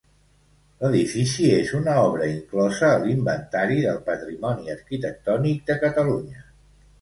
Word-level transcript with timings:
L'edifici 0.83 1.49
és 1.57 1.73
una 1.79 1.97
obra 2.03 2.29
inclosa 2.35 2.89
a 2.93 3.03
l'Inventari 3.03 3.77
del 3.85 4.01
Patrimoni 4.09 4.73
Arquitectònic 4.77 5.63
de 5.71 5.77
Catalunya. 5.87 6.43